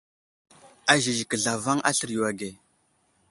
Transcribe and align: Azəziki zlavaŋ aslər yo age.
Azəziki 0.93 1.35
zlavaŋ 1.43 1.77
aslər 1.89 2.11
yo 2.15 2.23
age. 2.31 2.49